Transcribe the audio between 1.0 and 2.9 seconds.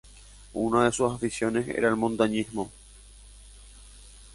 aficiones era el montañismo.